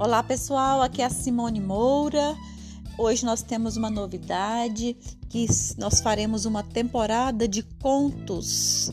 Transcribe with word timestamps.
Olá 0.00 0.22
pessoal, 0.22 0.80
aqui 0.80 1.02
é 1.02 1.06
a 1.06 1.10
Simone 1.10 1.60
Moura. 1.60 2.36
Hoje 2.96 3.24
nós 3.26 3.42
temos 3.42 3.76
uma 3.76 3.90
novidade 3.90 4.96
que 5.28 5.44
nós 5.76 6.00
faremos 6.00 6.44
uma 6.44 6.62
temporada 6.62 7.48
de 7.48 7.64
contos 7.82 8.92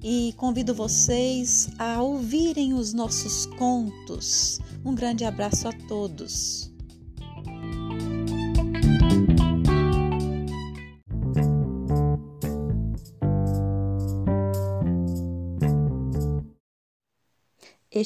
e 0.00 0.32
convido 0.36 0.72
vocês 0.72 1.68
a 1.76 2.00
ouvirem 2.00 2.72
os 2.72 2.92
nossos 2.92 3.46
contos. 3.46 4.60
Um 4.84 4.94
grande 4.94 5.24
abraço 5.24 5.66
a 5.66 5.72
todos. 5.72 6.72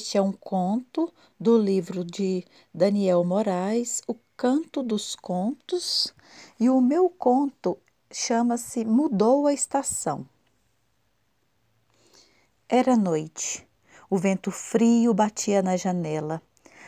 Este 0.01 0.17
é 0.17 0.23
um 0.23 0.31
conto 0.31 1.13
do 1.41 1.59
livro 1.59 2.05
de 2.05 2.47
Daniel 2.73 3.25
Moraes, 3.25 4.01
O 4.07 4.15
Canto 4.37 4.81
dos 4.81 5.17
Contos, 5.17 6.15
e 6.61 6.71
o 6.71 6.81
meu 6.81 7.11
conto 7.11 7.77
chama-se 8.09 8.85
Mudou 8.85 9.49
a 9.49 9.53
Estação. 9.53 10.25
Era 12.69 12.97
noite. 12.97 13.67
O 14.09 14.17
vento 14.17 14.53
frio 14.53 15.13
batia 15.13 15.63
na 15.63 15.77
janela. 15.77 16.41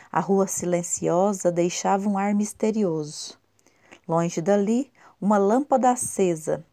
A 0.09 0.21
rua 0.21 0.47
silenciosa 0.47 1.51
deixava 1.51 2.07
um 2.07 2.17
ar 2.17 2.33
misterioso. 2.33 3.37
Longe 4.07 4.39
dali, 4.39 4.89
uma 5.19 5.37
lâmpada 5.37 5.91
acesa. 5.91 6.65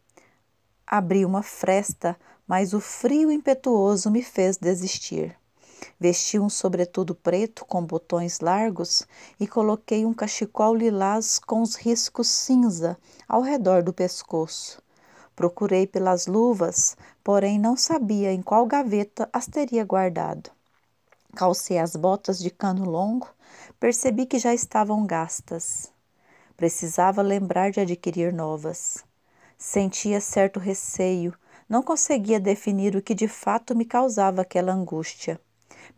Abri 0.87 1.25
uma 1.25 1.43
fresta, 1.43 2.17
mas 2.47 2.73
o 2.73 2.79
frio 2.79 3.29
impetuoso 3.29 4.09
me 4.09 4.23
fez 4.23 4.55
desistir. 4.55 5.37
Vesti 5.99 6.39
um 6.39 6.49
sobretudo 6.49 7.13
preto 7.13 7.65
com 7.65 7.83
botões 7.83 8.39
largos 8.39 9.03
e 9.39 9.47
coloquei 9.47 10.05
um 10.05 10.13
cachecol 10.13 10.75
lilás 10.75 11.39
com 11.39 11.61
os 11.61 11.75
riscos 11.75 12.27
cinza 12.27 12.97
ao 13.27 13.41
redor 13.41 13.83
do 13.83 13.93
pescoço. 13.93 14.81
Procurei 15.35 15.87
pelas 15.87 16.27
luvas, 16.27 16.97
porém 17.23 17.57
não 17.57 17.77
sabia 17.77 18.31
em 18.33 18.41
qual 18.41 18.65
gaveta 18.65 19.29
as 19.31 19.47
teria 19.47 19.85
guardado. 19.85 20.51
Calcei 21.35 21.77
as 21.77 21.95
botas 21.95 22.39
de 22.39 22.49
cano 22.49 22.89
longo, 22.89 23.27
percebi 23.79 24.25
que 24.25 24.39
já 24.39 24.53
estavam 24.53 25.05
gastas. 25.05 25.91
Precisava 26.57 27.21
lembrar 27.21 27.71
de 27.71 27.79
adquirir 27.79 28.33
novas. 28.33 29.05
Sentia 29.57 30.19
certo 30.19 30.59
receio, 30.59 31.33
não 31.69 31.83
conseguia 31.83 32.39
definir 32.39 32.95
o 32.95 33.01
que 33.01 33.13
de 33.13 33.27
fato 33.27 33.75
me 33.75 33.85
causava 33.85 34.41
aquela 34.41 34.73
angústia. 34.73 35.39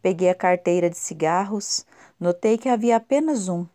Peguei 0.02 0.30
a 0.30 0.36
carteira 0.36 0.90
de 0.90 0.98
cigarros, 0.98 1.86
notei 2.20 2.58
que 2.58 2.68
havia 2.68 2.96
apenas 2.96 3.48
um. 3.48 3.68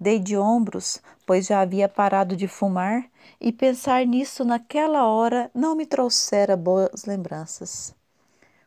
Dei 0.00 0.18
de 0.18 0.36
ombros, 0.36 1.02
pois 1.26 1.46
já 1.46 1.60
havia 1.60 1.88
parado 1.88 2.36
de 2.36 2.48
fumar, 2.48 3.04
e 3.40 3.52
pensar 3.52 4.06
nisso 4.06 4.44
naquela 4.44 5.06
hora 5.06 5.50
não 5.54 5.74
me 5.74 5.84
trouxera 5.84 6.56
boas 6.56 7.04
lembranças. 7.04 7.94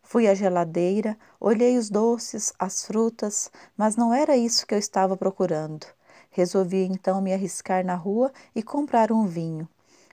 Fui 0.04 0.28
à 0.28 0.34
geladeira, 0.34 1.18
olhei 1.40 1.78
os 1.78 1.90
doces, 1.90 2.54
as 2.58 2.86
frutas, 2.86 3.52
mas 3.78 3.96
não 3.96 4.14
era 4.14 4.36
isso 4.36 4.66
que 4.66 4.74
eu 4.74 4.80
estava 4.80 5.16
procurando. 5.16 5.86
Resolvi 6.32 6.84
então 6.86 7.22
me 7.22 7.34
arriscar 7.34 7.86
na 7.86 7.96
rua 7.96 8.32
e 8.56 8.62
comprar 8.62 9.12
um 9.12 9.26
vinho. 9.26 9.68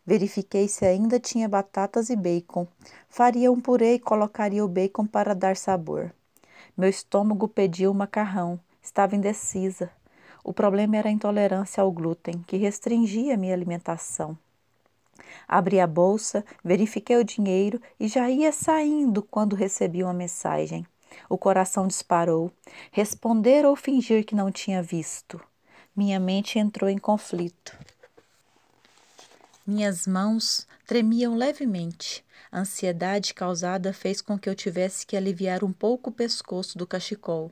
Verifiquei 0.05 0.69
se 0.69 0.87
ainda 0.87 1.19
tinha 1.19 1.49
batatas 1.49 2.11
e 2.11 2.17
bacon. 2.17 2.67
Faria 3.09 3.51
um 3.51 3.61
purê 3.61 3.95
e 3.95 3.99
colocaria 3.99 4.65
o 4.65 4.69
bacon 4.69 5.07
para 5.07 5.35
dar 5.35 5.57
sabor. 5.57 6.13
Meu 6.77 6.91
estômago 6.91 7.49
pedia 7.49 7.91
o 7.91 7.95
macarrão, 7.95 8.61
estava 8.83 9.17
indecisa. 9.17 9.91
O 10.45 10.53
problema 10.53 10.99
era 10.99 11.09
a 11.09 11.13
intolerância 11.13 11.83
ao 11.83 11.91
glúten, 11.91 12.45
que 12.47 12.59
restringia 12.59 13.37
minha 13.37 13.55
alimentação. 13.55 14.37
Abri 15.49 15.81
a 15.81 15.87
bolsa, 15.87 16.45
verifiquei 16.63 17.17
o 17.17 17.25
dinheiro 17.25 17.81
e 17.99 18.09
já 18.09 18.29
ia 18.29 18.53
saindo 18.53 19.23
quando 19.23 19.57
recebi 19.57 20.03
uma 20.03 20.13
mensagem. 20.13 20.87
O 21.31 21.39
coração 21.39 21.87
disparou. 21.87 22.53
Responder 22.93 23.65
ou 23.65 23.75
fingir 23.75 24.25
que 24.27 24.35
não 24.35 24.53
tinha 24.53 24.83
visto. 24.83 25.41
Minha 25.97 26.21
mente 26.21 26.59
entrou 26.59 26.91
em 26.91 26.99
conflito. 26.99 27.77
Minhas 29.67 30.07
mãos 30.07 30.65
tremiam 30.87 31.35
levemente. 31.35 32.25
A 32.53 32.61
ansiedade 32.61 33.35
causada 33.35 33.93
fez 33.93 34.23
com 34.23 34.39
que 34.39 34.49
eu 34.49 34.55
tivesse 34.55 35.05
que 35.05 35.17
aliviar 35.17 35.65
um 35.65 35.73
pouco 35.73 36.11
o 36.11 36.13
pescoço 36.13 36.79
do 36.79 36.87
cachecol. 36.87 37.51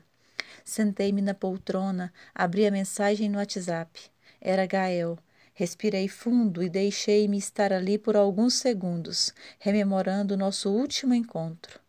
Sentei-me 0.63 1.21
na 1.21 1.33
poltrona, 1.33 2.13
abri 2.33 2.65
a 2.65 2.71
mensagem 2.71 3.27
no 3.27 3.37
WhatsApp. 3.37 3.99
Era 4.39 4.65
Gael. 4.65 5.19
Respirei 5.53 6.07
fundo 6.07 6.63
e 6.63 6.69
deixei-me 6.69 7.37
estar 7.37 7.73
ali 7.73 7.97
por 7.97 8.15
alguns 8.15 8.53
segundos, 8.53 9.33
rememorando 9.59 10.37
nosso 10.37 10.69
último 10.69 11.13
encontro. 11.13 11.81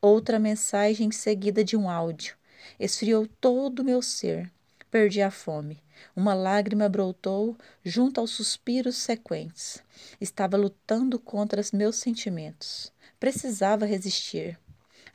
Outra 0.00 0.38
mensagem 0.38 1.10
seguida 1.10 1.62
de 1.62 1.76
um 1.76 1.90
áudio. 1.90 2.34
Esfriou 2.80 3.26
todo 3.40 3.80
o 3.80 3.84
meu 3.84 4.00
ser. 4.00 4.50
Perdi 4.90 5.20
a 5.20 5.30
fome. 5.30 5.85
Uma 6.14 6.34
lágrima 6.34 6.88
brotou 6.88 7.56
junto 7.84 8.20
aos 8.20 8.30
suspiros 8.30 8.96
sequentes. 8.96 9.82
Estava 10.20 10.56
lutando 10.56 11.18
contra 11.18 11.60
os 11.60 11.72
meus 11.72 11.96
sentimentos. 11.96 12.92
Precisava 13.18 13.86
resistir. 13.86 14.58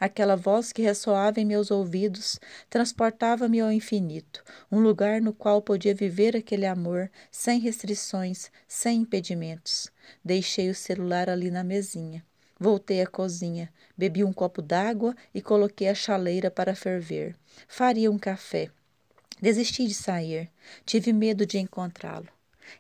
Aquela 0.02 0.36
voz 0.36 0.72
que 0.72 0.82
ressoava 0.82 1.40
em 1.40 1.46
meus 1.46 1.70
ouvidos 1.70 2.40
transportava-me 2.72 3.60
ao 3.60 3.72
infinito, 3.72 4.44
um 4.72 4.80
lugar 4.80 5.22
no 5.22 5.32
qual 5.32 5.62
podia 5.62 5.94
viver 5.94 6.36
aquele 6.36 6.66
amor 6.66 7.08
sem 7.30 7.60
restrições, 7.60 8.50
sem 8.68 9.02
impedimentos. 9.02 9.92
Deixei 10.26 10.72
o 10.72 10.76
celular 10.76 11.30
ali 11.30 11.52
na 11.52 11.64
mesinha. 11.64 12.26
Voltei 12.60 13.00
à 13.00 13.06
cozinha, 13.06 13.72
bebi 13.96 14.24
um 14.24 14.34
copo 14.34 14.60
d'água 14.60 15.16
e 15.36 15.40
coloquei 15.40 15.88
a 15.88 15.94
chaleira 15.94 16.50
para 16.50 16.76
ferver. 16.76 17.36
Faria 17.68 18.10
um 18.10 18.18
café. 18.18 18.72
Desisti 19.42 19.88
de 19.88 19.94
sair. 19.96 20.52
Tive 20.86 21.12
medo 21.12 21.46
de 21.46 21.58
encontrá-lo. 21.58 22.28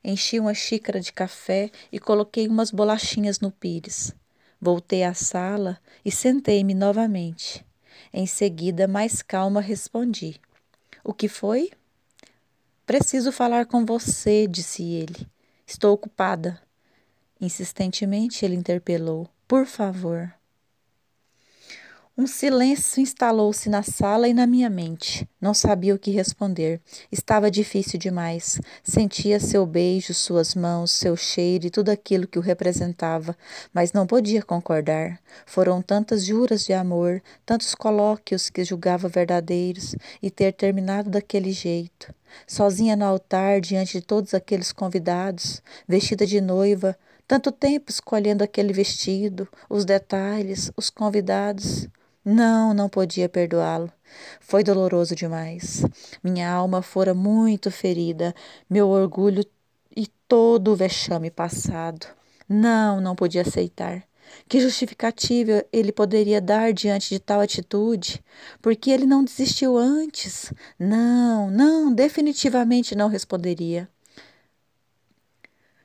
Enchi 0.04 0.40
uma 0.40 0.54
xícara 0.54 1.00
de 1.00 1.12
café 1.12 1.72
e 1.92 2.00
coloquei 2.00 2.48
umas 2.48 2.70
bolachinhas 2.70 3.40
no 3.40 3.52
pires. 3.52 4.14
Voltei 4.60 5.04
à 5.04 5.14
sala 5.14 5.80
e 6.06 6.12
sentei-me 6.12 6.76
novamente. 6.76 7.66
Em 8.14 8.28
seguida, 8.28 8.88
mais 8.88 9.24
calma, 9.24 9.60
respondi: 9.60 10.40
O 11.04 11.14
que 11.14 11.28
foi? 11.28 11.72
Preciso 12.86 13.32
falar 13.32 13.66
com 13.66 13.84
você, 13.84 14.48
disse 14.48 14.84
ele. 14.84 15.28
Estou 15.66 15.94
ocupada. 15.94 16.62
Insistentemente, 17.40 18.46
ele 18.46 18.56
interpelou: 18.56 19.28
Por 19.48 19.66
favor. 19.66 20.32
Um 22.22 22.28
silêncio 22.28 23.02
instalou-se 23.02 23.68
na 23.68 23.82
sala 23.82 24.28
e 24.28 24.34
na 24.34 24.46
minha 24.46 24.70
mente. 24.70 25.28
Não 25.42 25.56
sabia 25.56 25.96
o 25.96 25.98
que 25.98 26.12
responder. 26.12 26.80
Estava 27.12 27.50
difícil 27.50 27.98
demais. 27.98 28.62
Sentia 28.84 29.40
seu 29.40 29.66
beijo, 29.66 30.14
suas 30.14 30.54
mãos, 30.54 30.92
seu 30.92 31.18
cheiro 31.18 31.66
e 31.66 31.72
tudo 31.72 31.90
aquilo 31.90 32.28
que 32.28 32.38
o 32.38 32.42
representava, 32.44 33.36
mas 33.74 33.92
não 33.92 34.06
podia 34.06 34.44
concordar. 34.44 35.20
Foram 35.48 35.82
tantas 35.82 36.24
juras 36.24 36.64
de 36.64 36.74
amor, 36.74 37.24
tantos 37.44 37.74
colóquios 37.74 38.52
que 38.52 38.64
julgava 38.64 39.10
verdadeiros, 39.10 39.96
e 40.22 40.30
ter 40.30 40.54
terminado 40.54 41.10
daquele 41.10 41.52
jeito. 41.52 42.14
Sozinha 42.46 42.96
no 42.96 43.06
altar, 43.06 43.60
diante 43.60 43.94
de 44.00 44.06
todos 44.06 44.36
aqueles 44.36 44.72
convidados, 44.72 45.60
vestida 45.88 46.28
de 46.28 46.40
noiva, 46.40 46.96
tanto 47.28 47.52
tempo 47.52 47.90
escolhendo 47.90 48.44
aquele 48.44 48.72
vestido, 48.72 49.48
os 49.68 49.86
detalhes, 49.86 50.72
os 50.78 50.92
convidados. 50.92 51.90
Não, 52.24 52.74
não 52.74 52.88
podia 52.88 53.28
perdoá-lo. 53.28 53.92
Foi 54.40 54.64
doloroso 54.64 55.16
demais. 55.16 55.84
Minha 56.24 56.52
alma 56.52 56.82
fora 56.82 57.14
muito 57.14 57.72
ferida, 57.72 58.36
meu 58.70 58.90
orgulho 58.90 59.44
e 59.96 60.08
todo 60.28 60.72
o 60.72 60.76
vexame 60.76 61.32
passado. 61.32 62.06
Não, 62.48 63.02
não 63.02 63.16
podia 63.16 63.42
aceitar. 63.42 64.04
Que 64.48 64.62
justificativa 64.62 65.66
ele 65.74 65.92
poderia 65.92 66.40
dar 66.40 66.72
diante 66.74 67.10
de 67.10 67.20
tal 67.20 67.42
atitude? 67.42 68.24
Porque 68.62 68.92
ele 68.92 69.06
não 69.06 69.24
desistiu 69.24 69.78
antes? 69.78 70.54
Não, 70.78 71.50
não, 71.50 71.94
definitivamente 71.94 72.96
não 72.96 73.10
responderia. 73.10 73.90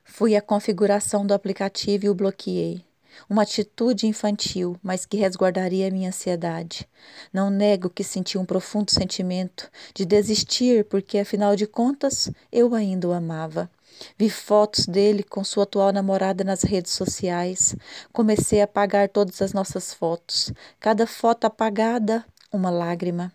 Fui 0.03 0.35
à 0.35 0.41
configuração 0.41 1.25
do 1.25 1.33
aplicativo 1.33 2.05
e 2.05 2.09
o 2.09 2.15
bloqueei. 2.15 2.86
Uma 3.29 3.43
atitude 3.43 4.07
infantil, 4.07 4.77
mas 4.81 5.05
que 5.05 5.17
resguardaria 5.17 5.91
minha 5.91 6.09
ansiedade. 6.09 6.87
Não 7.31 7.49
nego 7.49 7.89
que 7.89 8.03
senti 8.03 8.37
um 8.37 8.45
profundo 8.45 8.91
sentimento 8.91 9.69
de 9.93 10.05
desistir, 10.05 10.85
porque 10.85 11.19
afinal 11.19 11.55
de 11.55 11.67
contas 11.67 12.29
eu 12.51 12.73
ainda 12.73 13.07
o 13.07 13.13
amava. 13.13 13.69
Vi 14.17 14.29
fotos 14.29 14.85
dele 14.85 15.23
com 15.23 15.43
sua 15.43 15.63
atual 15.63 15.91
namorada 15.91 16.43
nas 16.43 16.63
redes 16.63 16.91
sociais. 16.91 17.75
Comecei 18.13 18.61
a 18.61 18.65
apagar 18.65 19.09
todas 19.09 19.41
as 19.41 19.53
nossas 19.53 19.93
fotos. 19.93 20.51
Cada 20.79 21.07
foto 21.07 21.45
apagada, 21.45 22.23
uma 22.51 22.69
lágrima. 22.69 23.31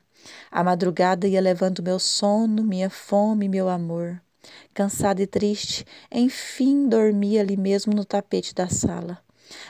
A 0.50 0.62
madrugada 0.62 1.26
ia 1.26 1.40
levando 1.40 1.82
meu 1.82 1.99
sono, 1.99 2.62
minha 2.62 2.88
fome, 2.88 3.49
meu 3.49 3.69
amor. 3.69 4.20
Cansada 4.75 5.23
e 5.23 5.26
triste, 5.26 5.85
enfim 6.11 6.88
dormi 6.88 7.38
ali 7.38 7.56
mesmo 7.56 7.93
no 7.93 8.05
tapete 8.05 8.55
da 8.55 8.69
sala. 8.69 9.19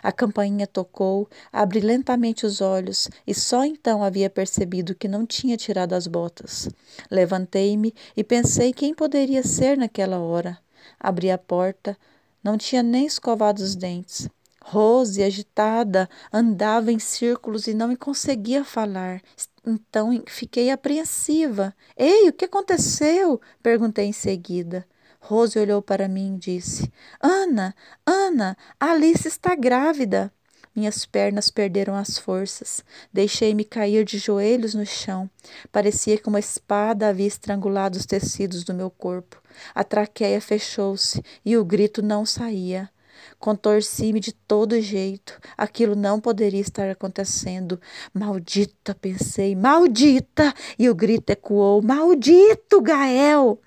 A 0.02 0.12
campainha 0.12 0.66
tocou, 0.66 1.28
abri 1.52 1.80
lentamente 1.80 2.44
os 2.46 2.60
olhos 2.60 3.08
e 3.26 3.34
só 3.34 3.64
então 3.64 4.02
havia 4.02 4.30
percebido 4.30 4.94
que 4.94 5.08
não 5.08 5.26
tinha 5.26 5.56
tirado 5.56 5.92
as 5.92 6.06
botas. 6.06 6.68
Levantei-me 7.10 7.94
e 8.16 8.22
pensei 8.22 8.72
quem 8.72 8.94
poderia 8.94 9.42
ser 9.42 9.76
naquela 9.76 10.18
hora. 10.18 10.58
Abri 10.98 11.30
a 11.30 11.38
porta, 11.38 11.96
não 12.42 12.58
tinha 12.58 12.82
nem 12.82 13.06
escovado 13.06 13.62
os 13.62 13.74
dentes. 13.74 14.28
Rose, 14.64 15.22
agitada, 15.22 16.08
andava 16.32 16.92
em 16.92 16.98
círculos 16.98 17.66
e 17.66 17.74
não 17.74 17.94
conseguia 17.96 18.64
falar. 18.64 19.20
Então 19.66 20.22
fiquei 20.26 20.70
apreensiva. 20.70 21.74
Ei, 21.96 22.28
o 22.28 22.32
que 22.32 22.44
aconteceu? 22.44 23.40
perguntei 23.62 24.06
em 24.06 24.12
seguida. 24.12 24.86
Rose 25.24 25.56
olhou 25.56 25.80
para 25.80 26.08
mim 26.08 26.34
e 26.34 26.38
disse: 26.38 26.92
Ana, 27.20 27.74
Ana, 28.04 28.56
Alice 28.78 29.28
está 29.28 29.54
grávida. 29.54 30.32
Minhas 30.74 31.06
pernas 31.06 31.48
perderam 31.48 31.94
as 31.94 32.18
forças. 32.18 32.82
Deixei-me 33.12 33.64
cair 33.64 34.04
de 34.04 34.18
joelhos 34.18 34.74
no 34.74 34.84
chão. 34.84 35.30
Parecia 35.70 36.18
que 36.18 36.28
uma 36.28 36.40
espada 36.40 37.08
havia 37.08 37.26
estrangulado 37.26 37.96
os 37.96 38.06
tecidos 38.06 38.64
do 38.64 38.74
meu 38.74 38.90
corpo. 38.90 39.40
A 39.74 39.84
traqueia 39.84 40.40
fechou-se 40.40 41.22
e 41.44 41.56
o 41.56 41.64
grito 41.64 42.02
não 42.02 42.26
saía. 42.26 42.90
Contorci-me 43.38 44.18
de 44.18 44.32
todo 44.32 44.80
jeito. 44.80 45.38
Aquilo 45.56 45.94
não 45.94 46.20
poderia 46.20 46.60
estar 46.60 46.88
acontecendo. 46.90 47.80
Maldita, 48.12 48.94
pensei, 48.94 49.54
maldita! 49.54 50.52
E 50.78 50.88
o 50.90 50.94
grito 50.94 51.30
ecoou: 51.30 51.80
Maldito, 51.80 52.80
Gael! 52.80 53.60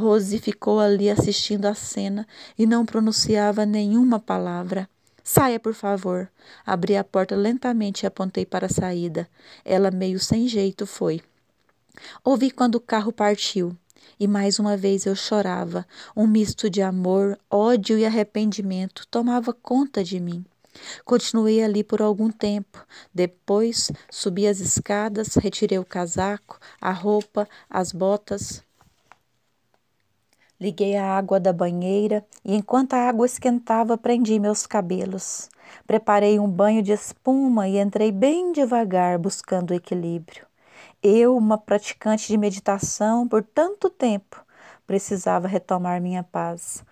Rose 0.00 0.38
ficou 0.38 0.80
ali 0.80 1.10
assistindo 1.10 1.66
a 1.66 1.74
cena 1.74 2.26
e 2.58 2.64
não 2.64 2.86
pronunciava 2.86 3.66
nenhuma 3.66 4.18
palavra. 4.18 4.88
Saia, 5.22 5.60
por 5.60 5.74
favor. 5.74 6.30
Abri 6.64 6.96
a 6.96 7.04
porta 7.04 7.36
lentamente 7.36 8.02
e 8.02 8.06
apontei 8.06 8.46
para 8.46 8.64
a 8.64 8.70
saída. 8.70 9.28
Ela, 9.62 9.90
meio 9.90 10.18
sem 10.18 10.48
jeito, 10.48 10.86
foi. 10.86 11.20
Ouvi 12.24 12.50
quando 12.50 12.76
o 12.76 12.80
carro 12.80 13.12
partiu. 13.12 13.76
E 14.18 14.26
mais 14.26 14.58
uma 14.58 14.74
vez 14.74 15.04
eu 15.04 15.14
chorava. 15.14 15.86
Um 16.16 16.26
misto 16.26 16.70
de 16.70 16.80
amor, 16.80 17.38
ódio 17.50 17.98
e 17.98 18.06
arrependimento 18.06 19.06
tomava 19.10 19.52
conta 19.52 20.02
de 20.02 20.18
mim. 20.18 20.44
Continuei 21.04 21.62
ali 21.62 21.84
por 21.84 22.00
algum 22.00 22.30
tempo. 22.30 22.86
Depois 23.12 23.92
subi 24.10 24.46
as 24.46 24.60
escadas, 24.60 25.34
retirei 25.34 25.78
o 25.78 25.84
casaco, 25.84 26.58
a 26.80 26.90
roupa, 26.90 27.46
as 27.68 27.92
botas. 27.92 28.62
Liguei 30.60 30.94
a 30.94 31.16
água 31.16 31.40
da 31.40 31.54
banheira 31.54 32.22
e, 32.44 32.54
enquanto 32.54 32.92
a 32.92 33.08
água 33.08 33.24
esquentava, 33.24 33.96
prendi 33.96 34.38
meus 34.38 34.66
cabelos. 34.66 35.48
Preparei 35.86 36.38
um 36.38 36.46
banho 36.46 36.82
de 36.82 36.92
espuma 36.92 37.66
e 37.66 37.78
entrei 37.78 38.12
bem 38.12 38.52
devagar, 38.52 39.18
buscando 39.18 39.72
equilíbrio. 39.72 40.46
Eu, 41.02 41.34
uma 41.34 41.56
praticante 41.56 42.28
de 42.28 42.36
meditação 42.36 43.26
por 43.26 43.42
tanto 43.42 43.88
tempo, 43.88 44.44
precisava 44.90 45.46
retomar 45.46 46.00
minha 46.00 46.24
paz. 46.24 46.84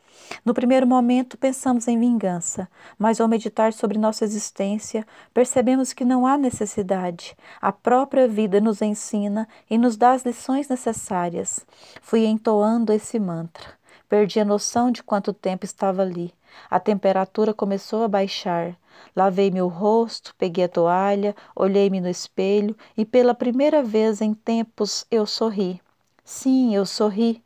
No 0.44 0.54
primeiro 0.54 0.86
momento, 0.86 1.36
pensamos 1.36 1.88
em 1.88 1.98
vingança, 1.98 2.68
mas 2.96 3.20
ao 3.20 3.26
meditar 3.26 3.72
sobre 3.72 3.98
nossa 3.98 4.22
existência, 4.22 5.04
percebemos 5.34 5.92
que 5.92 6.04
não 6.04 6.24
há 6.24 6.38
necessidade. 6.38 7.36
A 7.60 7.72
própria 7.72 8.28
vida 8.28 8.60
nos 8.60 8.80
ensina 8.82 9.48
e 9.68 9.76
nos 9.76 9.96
dá 9.96 10.12
as 10.12 10.24
lições 10.24 10.68
necessárias. 10.68 11.66
Fui 12.00 12.24
entoando 12.24 12.92
esse 12.92 13.18
mantra. 13.18 13.66
Perdi 14.08 14.38
a 14.38 14.44
noção 14.44 14.92
de 14.92 15.02
quanto 15.02 15.32
tempo 15.32 15.64
estava 15.64 16.02
ali. 16.02 16.32
A 16.70 16.78
temperatura 16.78 17.52
começou 17.52 18.04
a 18.04 18.08
baixar. 18.08 18.76
Lavei 19.14 19.50
meu 19.50 19.66
rosto, 19.66 20.36
peguei 20.38 20.66
a 20.66 20.68
toalha, 20.68 21.34
olhei-me 21.54 22.00
no 22.00 22.08
espelho 22.08 22.76
e 22.96 23.04
pela 23.04 23.34
primeira 23.34 23.82
vez 23.82 24.20
em 24.20 24.34
tempos 24.34 25.04
eu 25.10 25.26
sorri. 25.26 25.80
Sim, 26.24 26.76
eu 26.76 26.86
sorri. 26.86 27.42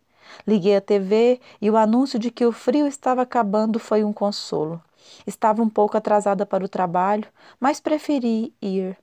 Liguei 0.47 0.77
a 0.77 0.81
TV 0.81 1.41
e 1.61 1.71
o 1.71 1.77
anúncio 1.77 2.19
de 2.19 2.31
que 2.31 2.45
o 2.45 2.53
frio 2.53 2.87
estava 2.87 3.23
acabando 3.23 3.79
foi 3.79 4.05
um 4.05 4.13
consolo. 4.13 4.81
Estava 5.27 5.63
um 5.63 5.69
pouco 5.69 5.97
atrasada 5.97 6.47
para 6.47 6.65
o 6.65 6.69
trabalho, 6.69 7.27
mas 7.59 7.81
preferi 7.81 8.53
ir. 8.61 8.97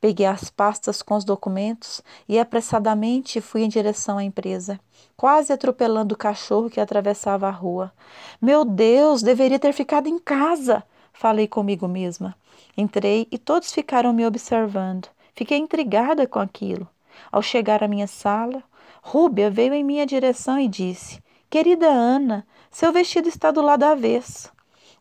Peguei 0.00 0.26
as 0.26 0.48
pastas 0.50 1.02
com 1.02 1.14
os 1.14 1.24
documentos 1.24 2.02
e 2.28 2.38
apressadamente 2.38 3.40
fui 3.40 3.62
em 3.62 3.68
direção 3.68 4.18
à 4.18 4.24
empresa, 4.24 4.80
quase 5.16 5.52
atropelando 5.52 6.14
o 6.14 6.18
cachorro 6.18 6.70
que 6.70 6.80
atravessava 6.80 7.48
a 7.48 7.50
rua. 7.50 7.92
Meu 8.40 8.64
Deus, 8.64 9.22
deveria 9.22 9.58
ter 9.58 9.72
ficado 9.72 10.08
em 10.08 10.18
casa, 10.18 10.82
falei 11.12 11.46
comigo 11.46 11.86
mesma. 11.86 12.34
Entrei 12.76 13.26
e 13.30 13.36
todos 13.36 13.72
ficaram 13.72 14.12
me 14.12 14.26
observando. 14.26 15.08
Fiquei 15.34 15.58
intrigada 15.58 16.26
com 16.26 16.38
aquilo. 16.38 16.88
Ao 17.30 17.42
chegar 17.42 17.82
à 17.82 17.88
minha 17.88 18.06
sala, 18.06 18.62
Rúbia 19.02 19.50
veio 19.50 19.74
em 19.74 19.84
minha 19.84 20.06
direção 20.06 20.58
e 20.58 20.68
disse: 20.68 21.22
Querida 21.48 21.86
Ana, 21.86 22.46
seu 22.70 22.92
vestido 22.92 23.28
está 23.28 23.50
do 23.50 23.62
lado 23.62 23.82
avesso. 23.84 24.52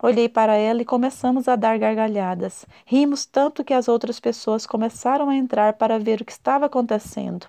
Olhei 0.01 0.29
para 0.29 0.55
ela 0.55 0.81
e 0.81 0.85
começamos 0.85 1.47
a 1.47 1.55
dar 1.55 1.77
gargalhadas. 1.77 2.65
Rimos 2.85 3.25
tanto 3.25 3.63
que 3.65 3.73
as 3.73 3.89
outras 3.89 4.19
pessoas 4.19 4.65
começaram 4.65 5.29
a 5.29 5.35
entrar 5.35 5.73
para 5.73 5.99
ver 5.99 6.21
o 6.21 6.25
que 6.25 6.31
estava 6.31 6.67
acontecendo. 6.67 7.47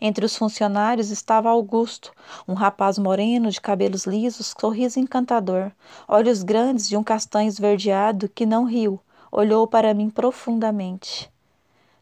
Entre 0.00 0.24
os 0.24 0.36
funcionários 0.36 1.10
estava 1.10 1.48
Augusto, 1.48 2.12
um 2.48 2.54
rapaz 2.54 2.98
moreno 2.98 3.50
de 3.50 3.60
cabelos 3.60 4.06
lisos, 4.06 4.54
sorriso 4.58 4.98
encantador, 4.98 5.70
olhos 6.08 6.42
grandes 6.42 6.88
de 6.88 6.96
um 6.96 7.04
castanho 7.04 7.48
esverdeado 7.48 8.28
que 8.28 8.44
não 8.44 8.64
riu, 8.64 9.00
olhou 9.30 9.66
para 9.66 9.94
mim 9.94 10.10
profundamente. 10.10 11.30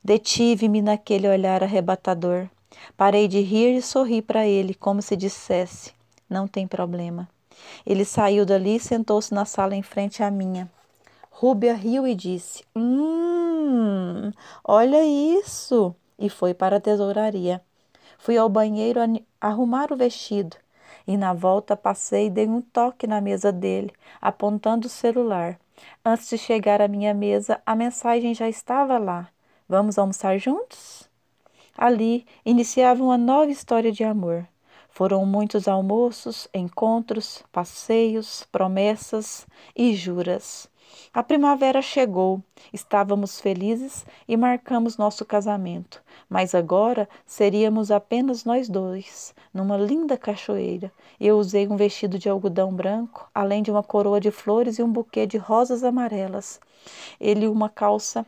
Detive-me 0.05 0.83
naquele 0.83 1.27
olhar 1.27 1.63
arrebatador. 1.63 2.47
Parei 2.95 3.27
de 3.27 3.41
rir 3.41 3.75
e 3.75 3.81
sorri 3.81 4.21
para 4.21 4.47
ele, 4.47 4.75
como 4.75 5.01
se 5.01 5.17
dissesse: 5.17 5.93
Não 6.29 6.47
tem 6.47 6.67
problema. 6.67 7.27
Ele 7.87 8.05
saiu 8.05 8.45
dali 8.45 8.77
e 8.77 8.81
sentou-se 8.81 9.33
na 9.33 9.47
sala 9.47 9.75
em 9.75 9.83
frente 9.83 10.23
à 10.23 10.31
minha. 10.31 10.71
Rúbia 11.31 11.73
riu 11.75 12.07
e 12.07 12.15
disse: 12.15 12.63
Hum, 12.77 14.31
olha 14.63 15.03
isso! 15.05 15.95
E 16.19 16.29
foi 16.29 16.53
para 16.53 16.77
a 16.77 16.81
tesouraria. 16.81 17.63
Fui 18.19 18.37
ao 18.37 18.49
banheiro 18.49 19.01
arrumar 19.41 19.91
o 19.91 19.97
vestido 19.97 20.57
e 21.07 21.17
na 21.17 21.33
volta 21.33 21.77
passei 21.77 22.27
e 22.27 22.31
dei 22.31 22.47
um 22.47 22.61
toque 22.61 23.07
na 23.07 23.21
mesa 23.21 23.53
dele, 23.53 23.93
apontando 24.21 24.87
o 24.87 24.91
celular. 24.91 25.59
Antes 26.05 26.29
de 26.29 26.39
chegar 26.39 26.81
à 26.81 26.89
minha 26.89 27.13
mesa, 27.13 27.61
a 27.65 27.75
mensagem 27.75 28.35
já 28.35 28.49
estava 28.49 28.99
lá. 28.99 29.29
Vamos 29.67 29.99
almoçar 29.99 30.39
juntos? 30.39 31.09
Ali 31.75 32.27
iniciava 32.45 33.03
uma 33.03 33.17
nova 33.17 33.51
história 33.51 33.91
de 33.91 34.05
amor. 34.05 34.47
Foram 34.91 35.25
muitos 35.25 35.67
almoços, 35.67 36.47
encontros, 36.53 37.43
passeios, 37.51 38.47
promessas 38.53 39.47
e 39.75 39.95
juras. 39.95 40.69
A 41.15 41.23
primavera 41.23 41.81
chegou, 41.81 42.43
estávamos 42.75 43.41
felizes 43.41 44.05
e 44.29 44.37
marcamos 44.37 44.99
nosso 44.99 45.25
casamento, 45.25 46.03
mas 46.29 46.55
agora 46.55 47.09
seríamos 47.25 47.91
apenas 47.91 48.45
nós 48.45 48.69
dois, 48.69 49.35
numa 49.53 49.79
linda 49.79 50.19
cachoeira. 50.19 50.93
Eu 51.19 51.39
usei 51.39 51.67
um 51.67 51.77
vestido 51.77 52.19
de 52.19 52.29
algodão 52.29 52.71
branco, 52.71 53.31
além 53.35 53.63
de 53.63 53.71
uma 53.71 53.83
coroa 53.83 54.21
de 54.21 54.31
flores 54.31 54.79
e 54.79 54.83
um 54.83 54.93
buquê 54.93 55.27
de 55.27 55.39
rosas 55.39 55.83
amarelas. 55.83 56.61
Ele 57.19 57.49
uma 57.49 57.71
calça 57.71 58.27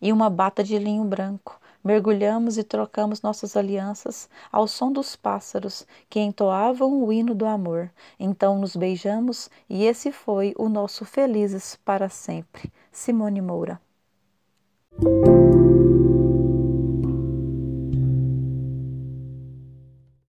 e 0.00 0.12
uma 0.12 0.30
bata 0.30 0.62
de 0.62 0.78
linho 0.78 1.04
branco. 1.04 1.60
Mergulhamos 1.82 2.58
e 2.58 2.62
trocamos 2.62 3.22
nossas 3.22 3.56
alianças 3.56 4.28
ao 4.52 4.68
som 4.68 4.92
dos 4.92 5.16
pássaros 5.16 5.86
que 6.10 6.20
entoavam 6.20 7.02
o 7.02 7.12
hino 7.12 7.34
do 7.34 7.46
amor. 7.46 7.90
Então 8.18 8.58
nos 8.58 8.76
beijamos 8.76 9.48
e 9.68 9.84
esse 9.84 10.12
foi 10.12 10.54
o 10.58 10.68
nosso 10.68 11.04
felizes 11.04 11.78
para 11.84 12.08
sempre. 12.08 12.70
Simone 12.92 13.40
Moura. 13.40 13.80